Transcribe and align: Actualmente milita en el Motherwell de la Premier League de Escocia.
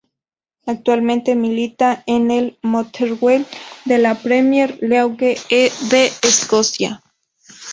Actualmente 0.65 1.35
milita 1.35 2.01
en 2.07 2.31
el 2.31 2.57
Motherwell 2.63 3.45
de 3.85 3.99
la 3.99 4.15
Premier 4.19 4.75
League 4.81 5.37
de 5.47 6.11
Escocia. 6.23 7.03